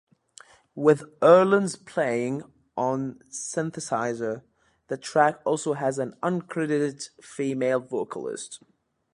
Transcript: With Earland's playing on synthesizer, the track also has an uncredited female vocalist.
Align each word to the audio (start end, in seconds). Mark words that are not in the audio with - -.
With 0.73 1.03
Earland's 1.21 1.75
playing 1.75 2.41
on 2.75 3.21
synthesizer, 3.29 4.41
the 4.87 4.97
track 4.97 5.39
also 5.45 5.73
has 5.73 5.99
an 5.99 6.15
uncredited 6.23 7.07
female 7.21 7.79
vocalist. 7.81 8.61